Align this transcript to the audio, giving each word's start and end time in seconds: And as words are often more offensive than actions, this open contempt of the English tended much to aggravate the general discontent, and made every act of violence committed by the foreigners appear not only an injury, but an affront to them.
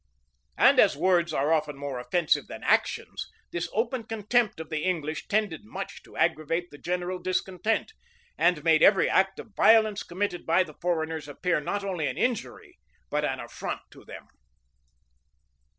And 0.57 0.79
as 0.79 0.97
words 0.97 1.31
are 1.31 1.53
often 1.53 1.77
more 1.77 1.99
offensive 1.99 2.47
than 2.47 2.63
actions, 2.63 3.29
this 3.51 3.69
open 3.71 4.01
contempt 4.03 4.59
of 4.59 4.69
the 4.71 4.79
English 4.81 5.27
tended 5.27 5.63
much 5.63 6.01
to 6.01 6.17
aggravate 6.17 6.71
the 6.71 6.79
general 6.79 7.19
discontent, 7.19 7.93
and 8.35 8.63
made 8.63 8.81
every 8.81 9.07
act 9.07 9.37
of 9.37 9.53
violence 9.55 10.01
committed 10.01 10.43
by 10.43 10.63
the 10.63 10.73
foreigners 10.73 11.27
appear 11.27 11.59
not 11.61 11.83
only 11.83 12.07
an 12.07 12.17
injury, 12.17 12.79
but 13.11 13.23
an 13.23 13.39
affront 13.39 13.81
to 13.91 14.03
them. 14.03 14.25